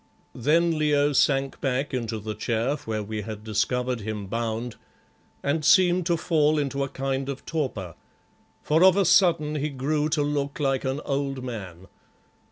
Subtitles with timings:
[0.33, 4.77] Then Leo sank back into the chair where we had discovered him bound,
[5.43, 7.93] and seemed to fall into a kind of torpor,
[8.63, 11.85] for of a sudden he grew to look like an old man.